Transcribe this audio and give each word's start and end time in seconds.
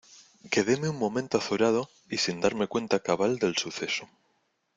quedéme 0.53 0.87
un 0.89 0.97
momento 0.97 1.35
azorado 1.37 1.87
y 2.09 2.17
sin 2.17 2.41
darme 2.41 2.65
cuenta 2.67 3.01
cabal 3.01 3.37
del 3.37 3.55
suceso. 3.55 4.09